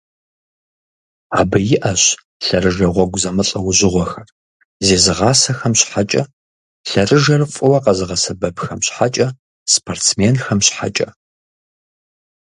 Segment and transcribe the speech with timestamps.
[1.39, 2.03] Абы иIэщ
[2.43, 4.27] лъэрыжэ гъуэгу зэмылIэужьыгъуэхэр:
[4.85, 6.23] зезыгъасэхэм щхьэкIэ,
[6.89, 9.27] лъэрыжэр фIыуэ къэзыгъэсэбэпхэм щхьэкIэ,
[9.73, 11.07] спортсменхэм щхьэкIэ.